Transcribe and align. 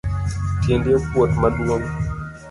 Tiendi 0.63 0.89
okuot 0.97 1.31
maduong. 1.41 1.85